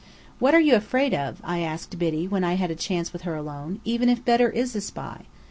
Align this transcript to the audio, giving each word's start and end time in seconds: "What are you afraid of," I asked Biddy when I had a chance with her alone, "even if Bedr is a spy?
"What 0.39 0.55
are 0.55 0.59
you 0.59 0.73
afraid 0.73 1.13
of," 1.13 1.39
I 1.43 1.59
asked 1.59 1.99
Biddy 1.99 2.27
when 2.27 2.43
I 2.43 2.55
had 2.55 2.71
a 2.71 2.75
chance 2.75 3.13
with 3.13 3.21
her 3.21 3.35
alone, 3.35 3.81
"even 3.85 4.09
if 4.09 4.25
Bedr 4.25 4.47
is 4.49 4.75
a 4.75 4.81
spy? 4.81 5.27